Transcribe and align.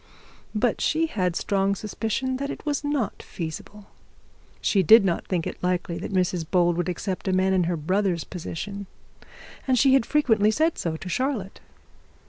But 0.55 0.81
she 0.81 1.05
had 1.05 1.35
strong 1.35 1.75
suspicion 1.75 2.37
that 2.37 2.49
it 2.49 2.65
was 2.65 2.83
not 2.83 3.21
feasible. 3.21 3.85
She 4.59 4.81
did 4.81 5.05
not 5.05 5.27
think 5.27 5.45
it 5.45 5.61
likely 5.61 5.99
that 5.99 6.11
Mrs 6.11 6.43
Bold 6.49 6.75
would 6.75 6.89
accept 6.89 7.27
a 7.27 7.31
man 7.31 7.53
in 7.53 7.65
her 7.65 7.77
brother's 7.77 8.23
position, 8.23 8.87
and 9.67 9.77
she 9.77 9.93
had 9.93 10.07
frequently 10.07 10.49
said 10.49 10.79
so 10.79 10.97
to 10.97 11.07
Charlotte. 11.07 11.59